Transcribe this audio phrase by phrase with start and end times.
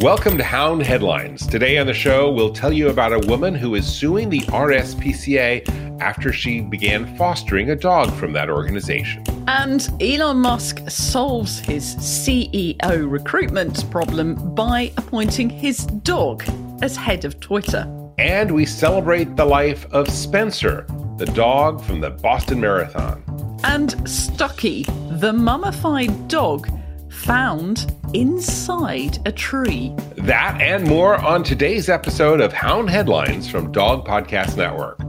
[0.00, 1.46] Welcome to Hound Headlines.
[1.46, 6.00] Today on the show, we'll tell you about a woman who is suing the RSPCA
[6.02, 9.24] after she began fostering a dog from that organization.
[9.48, 16.44] And Elon Musk solves his CEO recruitment problem by appointing his dog
[16.82, 17.90] as head of Twitter.
[18.18, 20.84] And we celebrate the life of Spencer,
[21.16, 23.24] the dog from the Boston Marathon.
[23.64, 24.84] And Stuckie,
[25.20, 26.68] the mummified dog
[27.16, 29.92] found inside a tree.
[30.16, 35.00] That and more on today's episode of Hound Headlines from Dog Podcast Network.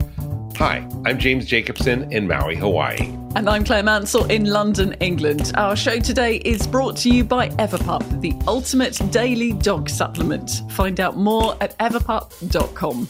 [0.56, 3.14] Hi, I'm James Jacobson in Maui, Hawaii.
[3.36, 5.52] And I'm Claire Mansell in London, England.
[5.54, 10.62] Our show today is brought to you by Everpup, the ultimate daily dog supplement.
[10.70, 13.06] Find out more at everpup.com.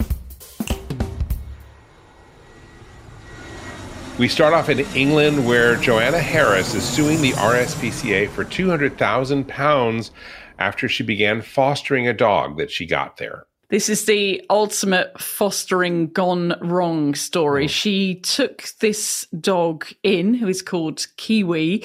[4.18, 10.10] We start off in England, where Joanna Harris is suing the RSPCA for £200,000
[10.58, 13.47] after she began fostering a dog that she got there.
[13.70, 17.66] This is the ultimate fostering gone wrong story.
[17.66, 17.70] Mm.
[17.70, 21.84] She took this dog in, who is called Kiwi,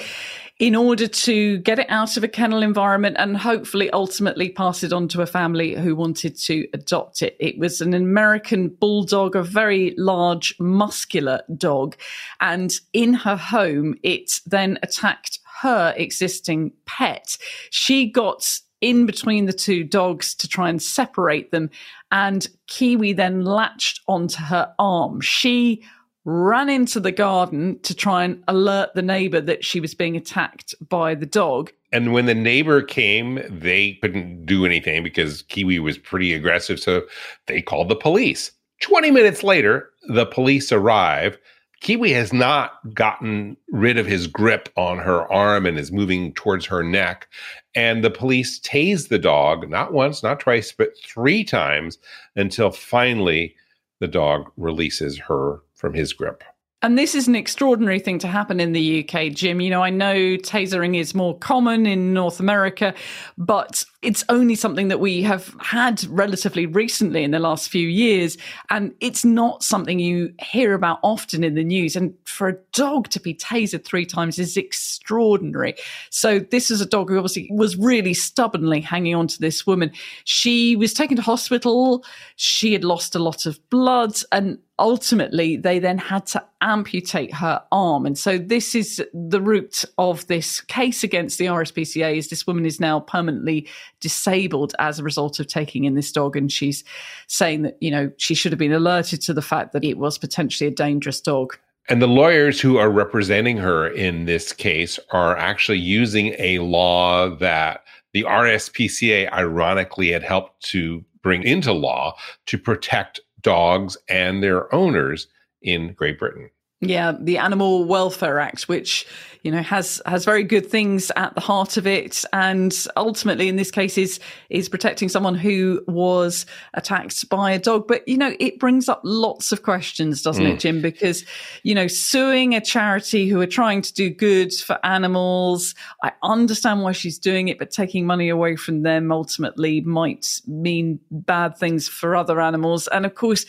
[0.58, 4.94] in order to get it out of a kennel environment and hopefully ultimately pass it
[4.94, 7.36] on to a family who wanted to adopt it.
[7.38, 11.96] It was an American bulldog, a very large, muscular dog.
[12.40, 17.36] And in her home, it then attacked her existing pet.
[17.70, 21.70] She got in between the two dogs to try and separate them.
[22.12, 25.22] And Kiwi then latched onto her arm.
[25.22, 25.82] She
[26.26, 30.74] ran into the garden to try and alert the neighbor that she was being attacked
[30.86, 31.72] by the dog.
[31.92, 36.78] And when the neighbor came, they couldn't do anything because Kiwi was pretty aggressive.
[36.78, 37.02] So
[37.46, 38.52] they called the police.
[38.82, 41.38] 20 minutes later, the police arrive.
[41.84, 46.64] Kiwi has not gotten rid of his grip on her arm and is moving towards
[46.64, 47.28] her neck.
[47.74, 51.98] And the police tase the dog, not once, not twice, but three times
[52.36, 53.54] until finally
[54.00, 56.42] the dog releases her from his grip.
[56.84, 59.62] And this is an extraordinary thing to happen in the UK, Jim.
[59.62, 62.92] You know, I know tasering is more common in North America,
[63.38, 68.36] but it's only something that we have had relatively recently in the last few years.
[68.68, 71.96] And it's not something you hear about often in the news.
[71.96, 75.76] And for a dog to be tasered three times is extraordinary.
[76.10, 79.90] So this is a dog who obviously was really stubbornly hanging on to this woman.
[80.24, 82.04] She was taken to hospital.
[82.36, 87.62] She had lost a lot of blood and ultimately they then had to amputate her
[87.70, 88.06] arm.
[88.06, 92.66] And so this is the root of this case against the RSPCA is this woman
[92.66, 93.68] is now permanently
[94.00, 96.36] disabled as a result of taking in this dog.
[96.36, 96.82] And she's
[97.28, 100.18] saying that you know she should have been alerted to the fact that it was
[100.18, 101.56] potentially a dangerous dog.
[101.88, 107.28] And the lawyers who are representing her in this case are actually using a law
[107.36, 107.84] that
[108.14, 115.28] the RSPCA ironically had helped to bring into law to protect dogs and their owners
[115.62, 116.50] in Great Britain.
[116.88, 119.06] Yeah, the Animal Welfare Act, which
[119.42, 123.56] you know has has very good things at the heart of it, and ultimately in
[123.56, 124.18] this case is
[124.48, 127.86] is protecting someone who was attacked by a dog.
[127.86, 130.54] But you know it brings up lots of questions, doesn't mm.
[130.54, 130.80] it, Jim?
[130.80, 131.24] Because
[131.62, 136.82] you know suing a charity who are trying to do good for animals, I understand
[136.82, 141.86] why she's doing it, but taking money away from them ultimately might mean bad things
[141.86, 143.44] for other animals, and of course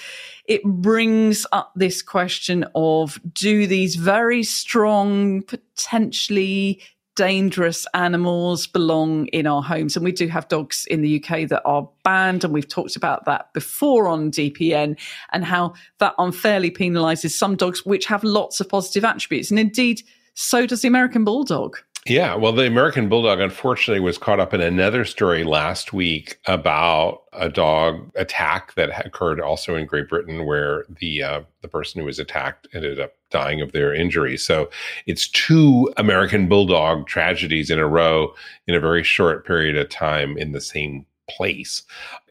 [0.47, 6.81] it brings up this question of do these very strong, potentially
[7.15, 9.95] dangerous animals belong in our homes.
[9.95, 12.43] And we do have dogs in the UK that are banned.
[12.43, 14.99] And we've talked about that before on DPN
[15.31, 19.49] and how that unfairly penalizes some dogs, which have lots of positive attributes.
[19.49, 20.01] And indeed,
[20.33, 21.77] so does the American Bulldog.
[22.07, 27.23] Yeah, well, the American Bulldog unfortunately was caught up in another story last week about
[27.33, 32.05] a dog attack that occurred also in Great Britain, where the uh, the person who
[32.05, 34.45] was attacked ended up dying of their injuries.
[34.45, 34.69] So
[35.07, 38.35] it's two American Bulldog tragedies in a row
[38.67, 41.81] in a very short period of time in the same place.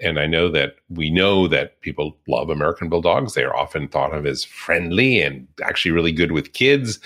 [0.00, 3.34] And I know that we know that people love American Bulldogs.
[3.34, 7.00] They are often thought of as friendly and actually really good with kids.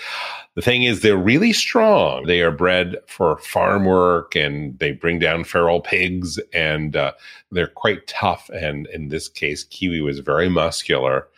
[0.59, 2.25] The thing is, they're really strong.
[2.25, 7.13] They are bred for farm work and they bring down feral pigs and uh,
[7.49, 8.49] they're quite tough.
[8.49, 11.29] And in this case, Kiwi was very muscular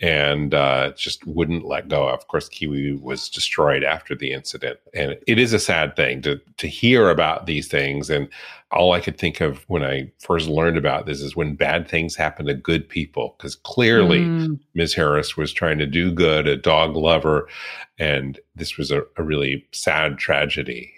[0.00, 2.08] and uh, just wouldn't let go.
[2.08, 6.40] Of course, Kiwi was destroyed after the incident, and it is a sad thing to
[6.56, 8.10] to hear about these things.
[8.10, 8.28] And
[8.70, 12.14] all I could think of when I first learned about this is when bad things
[12.14, 14.58] happen to good people, because clearly mm.
[14.74, 14.94] Ms.
[14.94, 17.48] Harris was trying to do good, a dog lover,
[17.98, 20.92] and this was a, a really sad tragedy.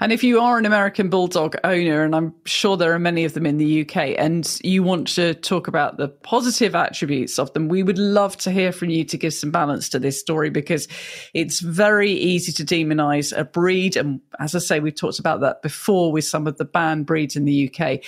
[0.00, 3.34] And if you are an American Bulldog owner, and I'm sure there are many of
[3.34, 7.68] them in the UK, and you want to talk about the positive attributes of them,
[7.68, 10.88] we would love to hear from you to give some balance to this story because
[11.34, 13.96] it's very easy to demonize a breed.
[13.96, 17.36] And as I say, we've talked about that before with some of the banned breeds
[17.36, 18.00] in the UK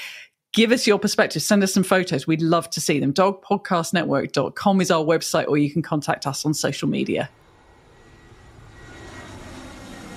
[0.53, 1.43] give us your perspective.
[1.43, 2.27] Send us some photos.
[2.27, 3.13] We'd love to see them.
[3.13, 7.31] Dogpodcastnetwork.com is our website, or you can contact us on social media.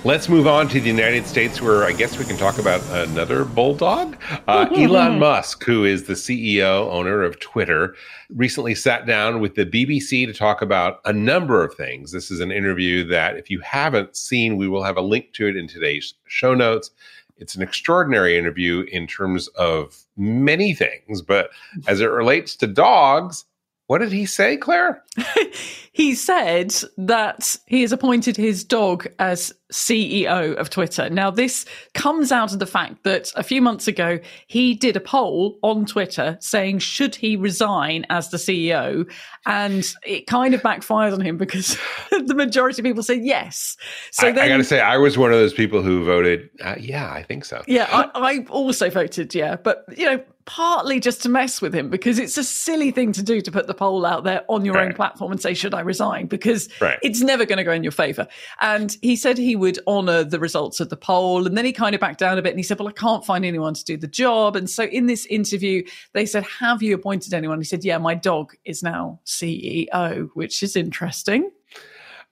[0.06, 3.46] Let's move on to the United States, where I guess we can talk about another
[3.46, 4.18] bulldog.
[4.46, 7.96] Uh, Elon Musk, who is the CEO, owner of Twitter,
[8.28, 12.12] recently sat down with the BBC to talk about a number of things.
[12.12, 15.46] This is an interview that, if you haven't seen, we will have a link to
[15.46, 16.90] it in today's show notes.
[17.38, 21.48] It's an extraordinary interview in terms of many things, but
[21.86, 23.46] as it relates to dogs,
[23.86, 25.02] what did he say, Claire?
[25.94, 31.08] he said that he has appointed his dog as CEO of Twitter.
[31.08, 31.64] Now, this
[31.94, 34.18] comes out of the fact that a few months ago,
[34.48, 39.08] he did a poll on Twitter saying, should he resign as the CEO?
[39.46, 41.78] And it kind of backfired on him because
[42.10, 43.76] the majority of people said yes.
[44.10, 46.50] So I, then, I got to say, I was one of those people who voted,
[46.60, 47.62] uh, yeah, I think so.
[47.68, 49.54] Yeah, I, I also voted, yeah.
[49.54, 53.22] But, you know, partly just to mess with him because it's a silly thing to
[53.22, 54.88] do to put the poll out there on your right.
[54.88, 56.26] own platform and say, should I resign?
[56.26, 56.98] Because right.
[57.02, 58.28] it's never going to go in your favor.
[58.60, 61.46] And he said he would honor the results of the poll.
[61.46, 63.24] And then he kind of backed down a bit and he said, well, I can't
[63.24, 64.56] find anyone to do the job.
[64.56, 65.82] And so in this interview,
[66.12, 67.58] they said, have you appointed anyone?
[67.58, 71.50] He said, yeah, my dog is now CEO, which is interesting.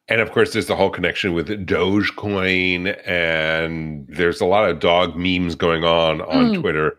[0.08, 5.16] And of course, there's the whole connection with Dogecoin, and there's a lot of dog
[5.16, 6.60] memes going on on mm.
[6.60, 6.98] Twitter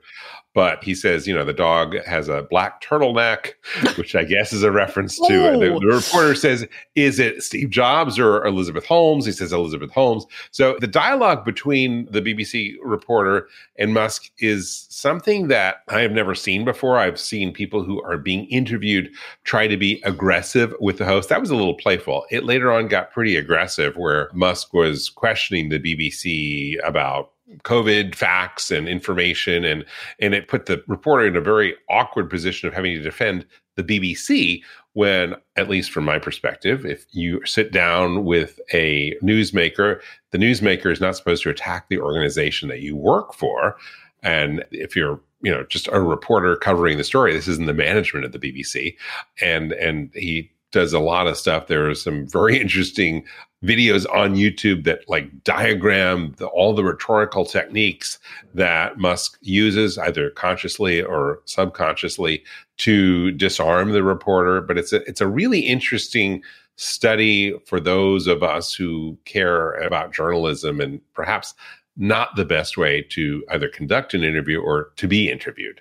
[0.53, 3.53] but he says, you know, the dog has a black turtleneck,
[3.97, 5.59] which I guess is a reference to oh.
[5.59, 5.95] the, the, oh.
[5.95, 9.25] reporter says, is it Steve Jobs or Elizabeth Holmes?
[9.25, 10.25] He says Elizabeth Holmes.
[10.51, 13.47] So the dialogue between the BBC reporter
[13.77, 16.97] and Musk is something that I have never seen before.
[16.97, 19.11] I've seen people who are being interviewed
[19.43, 21.29] try to be aggressive with the host.
[21.29, 22.25] That was a little playful.
[22.29, 27.32] It later on got pretty aggressive where Musk was questioning the BBC about
[27.63, 29.85] COVID facts and information, and
[30.19, 33.45] and it put the reporter in a very awkward position of having to defend
[33.75, 34.61] the BBC
[34.93, 40.91] when, at least from my perspective, if you sit down with a newsmaker, the newsmaker
[40.91, 43.75] is not supposed to attack the organization that you work for,
[44.21, 48.25] and if you're you know just a reporter covering the story, this isn't the management
[48.25, 48.95] of the BBC,
[49.41, 51.67] and and he does a lot of stuff.
[51.67, 53.25] There are some very interesting
[53.63, 58.19] videos on YouTube that like diagram the, all the rhetorical techniques
[58.53, 62.43] that Musk uses, either consciously or subconsciously,
[62.77, 64.61] to disarm the reporter.
[64.61, 66.43] But it's a it's a really interesting
[66.75, 71.53] study for those of us who care about journalism and perhaps
[71.95, 75.79] not the best way to either conduct an interview or to be interviewed.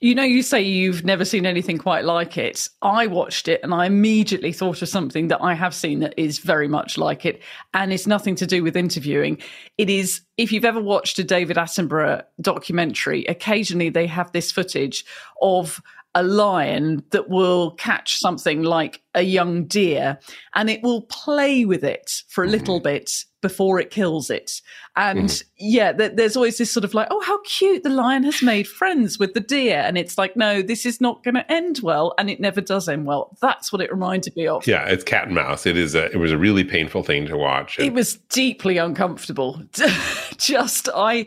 [0.00, 2.68] You know, you say you've never seen anything quite like it.
[2.82, 6.38] I watched it and I immediately thought of something that I have seen that is
[6.38, 7.42] very much like it.
[7.74, 9.38] And it's nothing to do with interviewing.
[9.76, 15.04] It is, if you've ever watched a David Attenborough documentary, occasionally they have this footage
[15.42, 15.82] of
[16.14, 20.18] a lion that will catch something like a young deer
[20.54, 22.94] and it will play with it for a little mm-hmm.
[22.94, 24.60] bit before it kills it.
[24.96, 25.44] And mm.
[25.58, 28.66] yeah, th- there's always this sort of like, oh, how cute the lion has made
[28.66, 29.78] friends with the deer.
[29.78, 32.14] And it's like, no, this is not going to end well.
[32.18, 33.36] And it never does end well.
[33.40, 34.66] That's what it reminded me of.
[34.66, 35.66] Yeah, it's cat and mouse.
[35.66, 37.78] It is a, it was a really painful thing to watch.
[37.78, 39.62] And- it was deeply uncomfortable.
[40.36, 41.26] Just, I,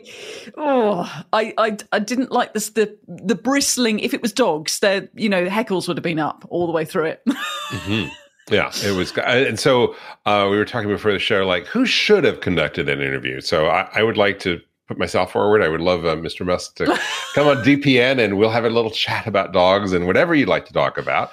[0.56, 4.00] oh, I, I, I didn't like this, the, the bristling.
[4.00, 6.84] If it was dogs, their, you know, heckles would have been up all the way
[6.84, 7.22] through it.
[7.26, 8.08] mm-hmm.
[8.50, 9.94] Yeah, it was, and so
[10.26, 13.40] uh, we were talking before the show, like who should have conducted that interview.
[13.40, 15.62] So I, I would like to put myself forward.
[15.62, 16.44] I would love uh, Mr.
[16.44, 16.86] Musk to
[17.34, 20.66] come on DPN, and we'll have a little chat about dogs and whatever you'd like
[20.66, 21.32] to talk about.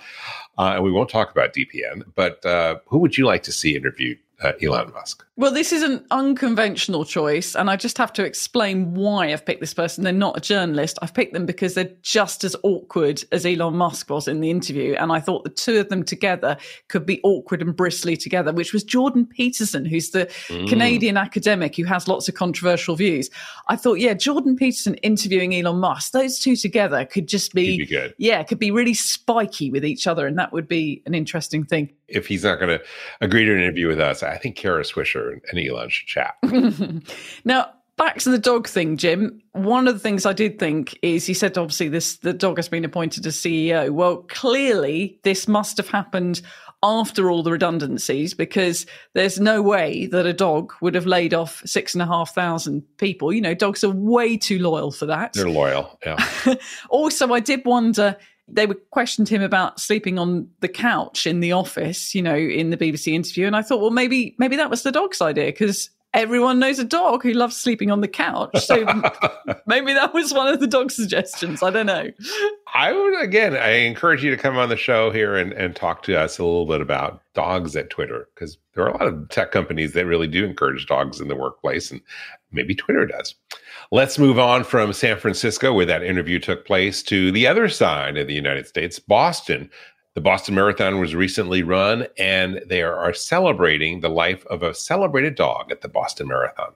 [0.57, 3.75] Uh, and we won't talk about DPN, but uh, who would you like to see
[3.75, 5.25] interviewed uh, Elon Musk?
[5.39, 9.61] Well, this is an unconventional choice, and I just have to explain why I've picked
[9.61, 10.03] this person.
[10.03, 10.99] They're not a journalist.
[11.01, 14.95] I've picked them because they're just as awkward as Elon Musk was in the interview,
[14.95, 16.57] and I thought the two of them together
[16.89, 20.67] could be awkward and bristly together, which was Jordan Peterson, who's the mm.
[20.67, 23.29] Canadian academic who has lots of controversial views.
[23.69, 27.85] I thought, yeah, Jordan Peterson interviewing Elon Musk, those two together could just be, be
[27.85, 28.13] good.
[28.17, 31.93] yeah, could be really spiky with each other, and that would be an interesting thing.
[32.09, 32.83] If he's not going to
[33.21, 36.35] agree to an interview with us, I think Kara Swisher and Elon should chat.
[37.45, 39.41] now, back to the dog thing, Jim.
[39.51, 42.69] One of the things I did think is he said obviously this the dog has
[42.69, 43.91] been appointed as CEO.
[43.91, 46.41] Well, clearly this must have happened
[46.81, 51.61] after all the redundancies because there's no way that a dog would have laid off
[51.65, 53.33] six and a half thousand people.
[53.33, 55.33] You know, dogs are way too loyal for that.
[55.33, 55.99] They're loyal.
[56.05, 56.17] Yeah.
[56.89, 58.15] also, I did wonder
[58.51, 62.69] they were questioned him about sleeping on the couch in the office, you know, in
[62.69, 63.47] the BBC interview.
[63.47, 66.83] And I thought, well, maybe maybe that was the dog's idea because everyone knows a
[66.83, 68.57] dog who loves sleeping on the couch.
[68.57, 68.83] So
[69.67, 71.61] maybe that was one of the dog suggestions.
[71.61, 72.09] I don't know.
[72.73, 76.03] I would again, I encourage you to come on the show here and, and talk
[76.03, 79.29] to us a little bit about dogs at Twitter because there are a lot of
[79.29, 82.01] tech companies that really do encourage dogs in the workplace, and
[82.51, 83.35] maybe Twitter does.
[83.91, 88.17] Let's move on from San Francisco, where that interview took place, to the other side
[88.17, 89.69] of the United States, Boston.
[90.15, 95.35] The Boston Marathon was recently run, and they are celebrating the life of a celebrated
[95.35, 96.73] dog at the Boston Marathon.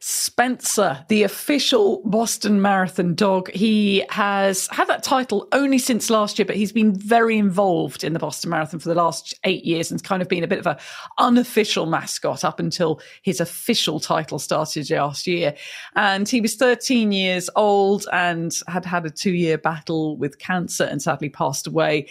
[0.00, 3.50] Spencer, the official Boston Marathon dog.
[3.50, 8.12] He has had that title only since last year, but he's been very involved in
[8.12, 10.68] the Boston Marathon for the last eight years and kind of been a bit of
[10.68, 10.78] a
[11.18, 15.54] unofficial mascot up until his official title started last year.
[15.96, 20.84] And he was 13 years old and had had a two year battle with cancer
[20.84, 22.06] and sadly passed away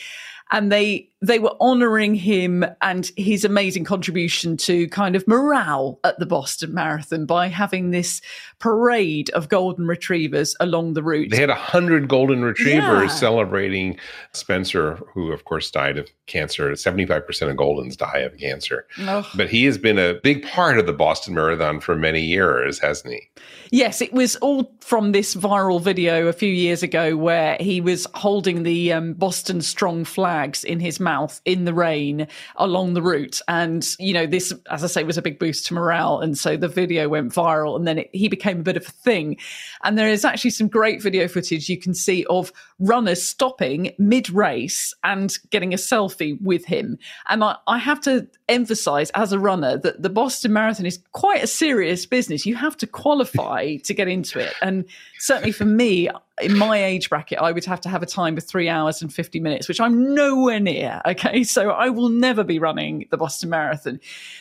[0.52, 6.20] and they they were honoring him and his amazing contribution to kind of morale at
[6.20, 8.22] the Boston Marathon by having this
[8.60, 11.32] parade of golden retrievers along the route.
[11.32, 13.16] They had a hundred golden retrievers yeah.
[13.16, 13.98] celebrating
[14.34, 16.76] Spencer, who of course died of cancer.
[16.76, 19.28] Seventy-five percent of Goldens die of cancer, oh.
[19.36, 23.14] but he has been a big part of the Boston Marathon for many years, hasn't
[23.14, 23.30] he?
[23.72, 28.06] Yes, it was all from this viral video a few years ago where he was
[28.14, 33.40] holding the um, Boston Strong flags in his mouth in the rain along the route.
[33.48, 36.20] And, you know, this, as I say, was a big boost to morale.
[36.20, 38.92] And so the video went viral and then it, he became a bit of a
[38.92, 39.38] thing.
[39.86, 44.30] And there is actually some great video footage you can see of runners stopping mid
[44.30, 46.98] race and getting a selfie with him.
[47.30, 51.42] And I, I have to emphasize as a runner that the Boston Marathon is quite
[51.42, 52.46] a serious business.
[52.46, 54.54] You have to qualify to get into it.
[54.62, 54.84] And
[55.20, 56.10] certainly for me,
[56.42, 59.14] in my age bracket, I would have to have a time of three hours and
[59.14, 61.02] 50 minutes, which I'm nowhere near.
[61.06, 61.44] Okay.
[61.44, 64.00] So I will never be running the Boston Marathon.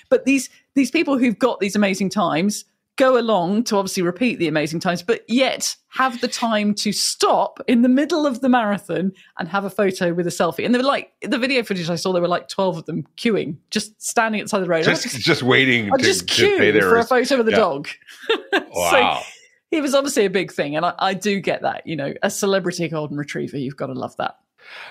[0.08, 2.64] But these, these people who've got these amazing times
[2.96, 7.60] go along to obviously repeat the amazing times, but yet have the time to stop
[7.66, 10.64] in the middle of the marathon and have a photo with a selfie.
[10.64, 13.06] And they were like, the video footage I saw, there were like 12 of them
[13.16, 14.84] queuing, just standing outside the road.
[14.84, 17.58] Just, just, just waiting to, just queue for a photo of the yeah.
[17.58, 17.88] dog.
[18.52, 19.20] wow.
[19.20, 19.36] so
[19.70, 20.76] he was obviously a big thing.
[20.76, 23.94] And I, I do get that, you know, a celebrity golden retriever, you've got to
[23.94, 24.38] love that.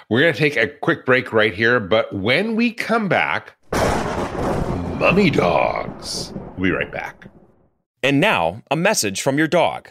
[0.09, 1.79] We're going to take a quick break right here.
[1.79, 3.55] But when we come back,
[4.99, 6.33] mummy dogs.
[6.57, 7.27] We'll be right back.
[8.01, 9.89] And now, a message from your dog.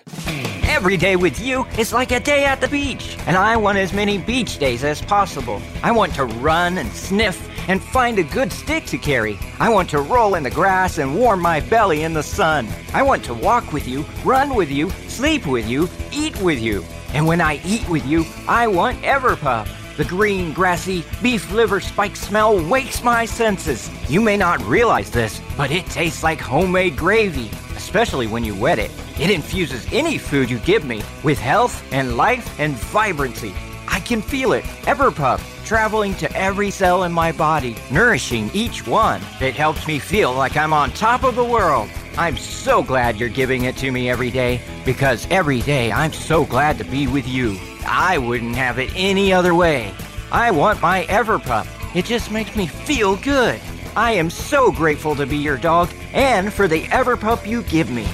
[0.62, 3.92] Every day with you is like a day at the beach, and I want as
[3.92, 5.60] many beach days as possible.
[5.82, 9.38] I want to run and sniff and find a good stick to carry.
[9.58, 12.68] I want to roll in the grass and warm my belly in the sun.
[12.92, 16.84] I want to walk with you, run with you, sleep with you, eat with you.
[17.12, 19.68] And when I eat with you, I want Everpup.
[19.96, 23.90] The green, grassy, beef liver spike smell wakes my senses.
[24.10, 28.78] You may not realize this, but it tastes like homemade gravy especially when you wet
[28.78, 28.90] it.
[29.20, 33.54] It infuses any food you give me with health and life and vibrancy.
[33.86, 39.20] I can feel it, Everpup, traveling to every cell in my body, nourishing each one.
[39.40, 41.88] It helps me feel like I'm on top of the world.
[42.16, 46.44] I'm so glad you're giving it to me every day because every day I'm so
[46.44, 47.58] glad to be with you.
[47.86, 49.92] I wouldn't have it any other way.
[50.30, 51.66] I want my Everpup.
[51.96, 53.60] It just makes me feel good.
[53.96, 58.06] I am so grateful to be your dog and for the Everpup you give me.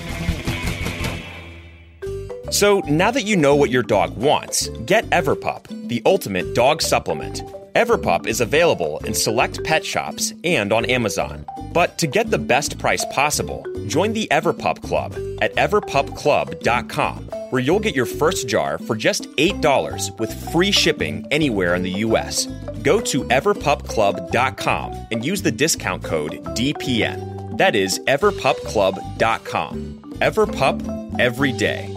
[2.61, 7.43] So now that you know what your dog wants, get Everpup, the ultimate dog supplement.
[7.75, 11.47] Everpup is available in select pet shops and on Amazon.
[11.73, 17.81] But to get the best price possible, join the Everpup Club at everpupclub.com, where you'll
[17.81, 22.45] get your first jar for just $8 with free shipping anywhere in the U.S.
[22.83, 27.57] Go to everpupclub.com and use the discount code DPN.
[27.57, 29.99] That is everpupclub.com.
[30.21, 31.97] Everpup every day.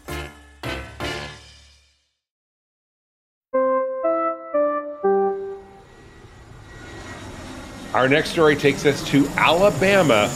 [8.01, 10.27] Our next story takes us to Alabama,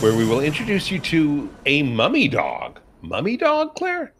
[0.00, 2.80] where we will introduce you to a mummy dog.
[3.00, 4.12] Mummy dog, Claire?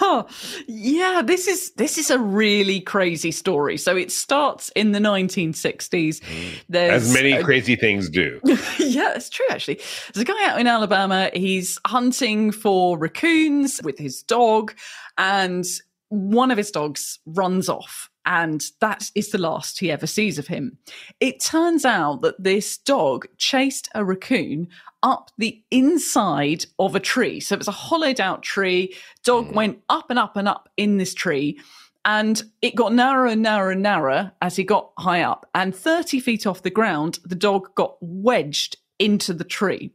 [0.00, 0.28] Oh,
[0.68, 3.76] yeah, this is this is a really crazy story.
[3.76, 6.20] So it starts in the 1960s.
[6.20, 6.48] Mm.
[6.68, 8.40] There's As many a- crazy things do.
[8.78, 9.80] yeah, it's true actually.
[10.14, 11.32] There's a guy out in Alabama.
[11.34, 14.72] He's hunting for raccoons with his dog,
[15.18, 15.64] and
[16.10, 18.08] one of his dogs runs off.
[18.26, 20.78] And that is the last he ever sees of him.
[21.20, 24.68] It turns out that this dog chased a raccoon
[25.02, 27.38] up the inside of a tree.
[27.38, 28.94] So it was a hollowed out tree.
[29.24, 29.54] Dog hmm.
[29.54, 31.60] went up and up and up in this tree.
[32.04, 35.48] And it got narrower and narrower and narrower as he got high up.
[35.54, 39.92] And 30 feet off the ground, the dog got wedged into the tree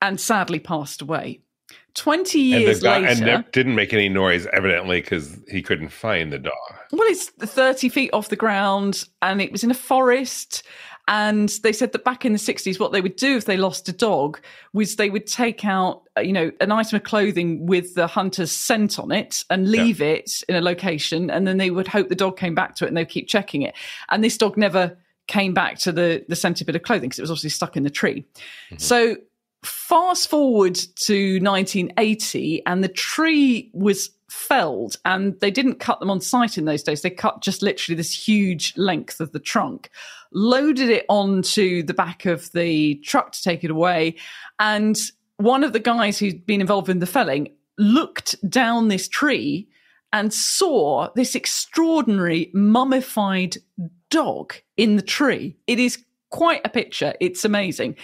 [0.00, 1.40] and sadly passed away.
[1.94, 3.24] 20 And years the guy later.
[3.24, 6.52] and didn't make any noise, evidently, because he couldn't find the dog.
[6.92, 10.62] Well, it's 30 feet off the ground and it was in a forest.
[11.06, 13.88] And they said that back in the 60s, what they would do if they lost
[13.90, 14.40] a dog
[14.72, 18.50] was they would take out, uh, you know, an item of clothing with the hunter's
[18.50, 21.30] scent on it and leave it in a location.
[21.30, 23.60] And then they would hope the dog came back to it and they'd keep checking
[23.62, 23.74] it.
[24.08, 24.96] And this dog never
[25.26, 27.82] came back to the, the scented bit of clothing because it was obviously stuck in
[27.82, 28.24] the tree.
[28.78, 29.16] So
[29.64, 36.20] fast forward to 1980 and the tree was felled and they didn't cut them on
[36.20, 37.02] site in those days.
[37.02, 39.90] They cut just literally this huge length of the trunk
[40.32, 44.16] loaded it onto the back of the truck to take it away
[44.58, 44.98] and
[45.36, 49.68] one of the guys who'd been involved in the felling looked down this tree
[50.12, 53.56] and saw this extraordinary mummified
[54.10, 55.56] dog in the tree.
[55.66, 57.14] It is quite a picture.
[57.20, 57.96] It's amazing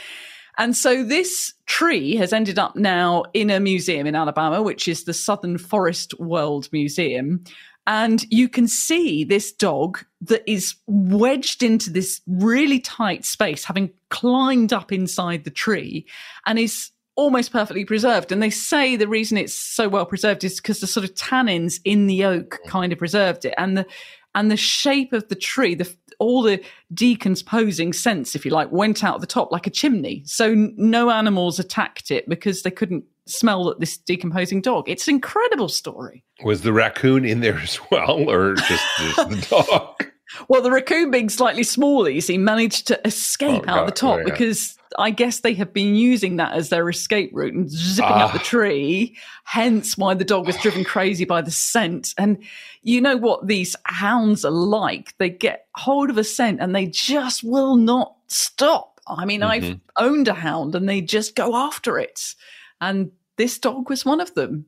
[0.61, 5.05] and so this tree has ended up now in a museum in Alabama, which is
[5.05, 7.43] the Southern Forest World Museum.
[7.87, 13.91] And you can see this dog that is wedged into this really tight space, having
[14.11, 16.05] climbed up inside the tree
[16.45, 18.31] and is almost perfectly preserved.
[18.31, 21.81] And they say the reason it's so well preserved is because the sort of tannins
[21.87, 22.69] in the oak mm.
[22.69, 23.55] kind of preserved it.
[23.57, 23.87] And the
[24.35, 26.63] and the shape of the tree, the all the
[26.95, 30.23] decomposing scents, if you like, went out the top like a chimney.
[30.27, 34.89] So no animals attacked it because they couldn't smell that this decomposing dog.
[34.89, 36.23] It's an incredible story.
[36.45, 40.07] Was the raccoon in there as well, or just, just the dog?
[40.49, 43.97] Well, the raccoon being slightly smaller, you see, managed to escape Oh, out the God,
[43.97, 44.25] top yeah.
[44.25, 48.33] because I guess they have been using that as their escape route and zipping up
[48.33, 48.43] the Ah.
[48.43, 49.17] tree.
[49.45, 52.15] Hence why the dog was driven crazy by the scent.
[52.19, 52.43] And
[52.83, 55.17] you know what these hounds are like?
[55.19, 59.01] They get hold of a scent and they just will not stop.
[59.07, 59.79] I mean, I've Mm-hmm.
[60.05, 62.35] owned a hound and they just go after it.
[62.81, 64.67] And this dog was one of them.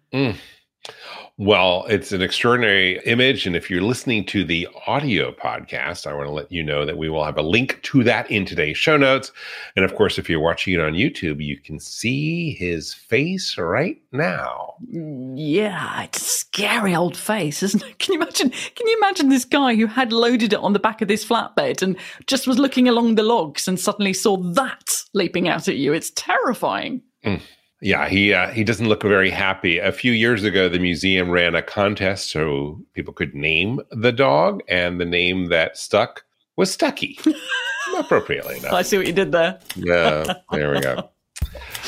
[1.38, 3.46] Well, it's an extraordinary image.
[3.46, 6.98] And if you're listening to the audio podcast, I want to let you know that
[6.98, 9.32] we will have a link to that in today's show notes.
[9.74, 14.00] And of course, if you're watching it on YouTube, you can see his face right
[14.12, 14.74] now.
[14.90, 17.98] Yeah, it's a scary old face, isn't it?
[17.98, 18.50] Can you imagine?
[18.50, 21.82] Can you imagine this guy who had loaded it on the back of this flatbed
[21.82, 25.94] and just was looking along the logs and suddenly saw that leaping out at you?
[25.94, 27.02] It's terrifying.
[27.24, 27.40] Mm.
[27.82, 29.78] Yeah, he uh, he doesn't look very happy.
[29.78, 34.62] A few years ago, the museum ran a contest so people could name the dog,
[34.68, 37.18] and the name that stuck was Stuckie,
[37.98, 38.72] appropriately enough.
[38.72, 39.58] I see what you did there.
[39.74, 41.10] Yeah, there we go.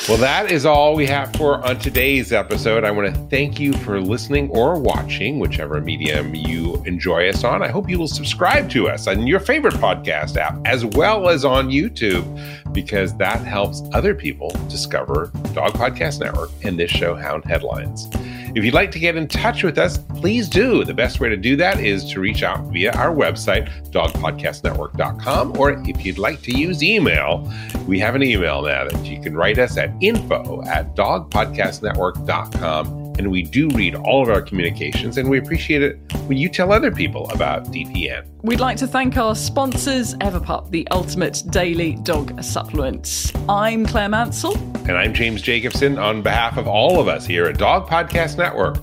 [0.07, 2.83] Well, that is all we have for on today's episode.
[2.83, 7.63] I want to thank you for listening or watching, whichever medium you enjoy us on.
[7.63, 11.43] I hope you will subscribe to us on your favorite podcast app as well as
[11.43, 12.23] on YouTube,
[12.71, 18.07] because that helps other people discover Dog Podcast Network and this show, Hound Headlines.
[18.55, 20.85] If you'd like to get in touch with us, please do.
[20.85, 25.83] The best way to do that is to reach out via our website, dogpodcastnetwork.com, or
[25.85, 27.51] if you'd like to use email,
[27.85, 33.04] we have an email now that you can write us at info at dogpodcastnetwork.com.
[33.17, 35.97] And we do read all of our communications, and we appreciate it
[36.27, 38.27] when you tell other people about DPN.
[38.43, 43.31] We'd like to thank our sponsors, Everpup, the ultimate daily dog supplement.
[43.47, 44.57] I'm Claire Mansell.
[44.87, 45.97] And I'm James Jacobson.
[45.97, 48.77] On behalf of all of us here at Dog Podcast Network,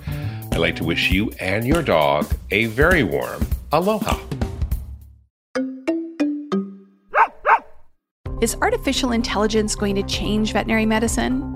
[0.53, 4.19] I'd like to wish you and your dog a very warm aloha.
[8.41, 11.52] Is artificial intelligence going to change veterinary medicine?